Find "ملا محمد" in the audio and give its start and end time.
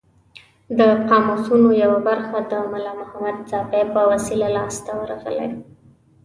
2.71-3.37